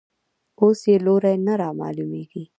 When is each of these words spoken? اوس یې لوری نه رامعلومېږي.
اوس 0.61 0.79
یې 0.89 0.97
لوری 1.05 1.35
نه 1.45 1.53
رامعلومېږي. 1.61 2.43